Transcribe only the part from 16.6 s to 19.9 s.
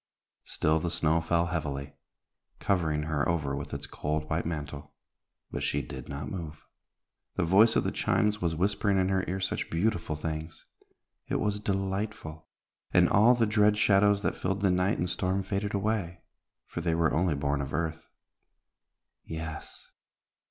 for they were only born of earth. Yes!